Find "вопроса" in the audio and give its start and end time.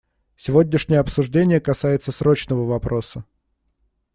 2.65-3.23